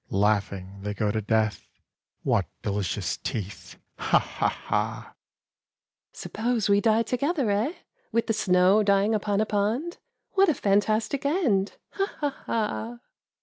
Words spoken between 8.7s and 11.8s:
dying upon a pond? What a fantastic end,